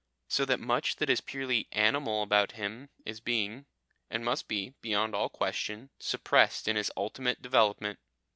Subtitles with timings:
[0.29, 3.67] So that much that is purely 'animal' about him is being,
[4.09, 7.99] and must be, beyond all question, suppressed in his ultimate development.